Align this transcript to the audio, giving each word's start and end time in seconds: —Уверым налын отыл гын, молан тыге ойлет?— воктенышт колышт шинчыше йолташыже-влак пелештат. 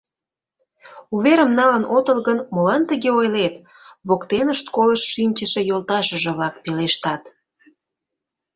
—Уверым 1.15 1.51
налын 1.59 1.83
отыл 1.97 2.19
гын, 2.27 2.39
молан 2.53 2.81
тыге 2.89 3.09
ойлет?— 3.19 3.55
воктенышт 4.07 4.65
колышт 4.75 5.05
шинчыше 5.13 5.61
йолташыже-влак 5.69 6.55
пелештат. 6.63 7.23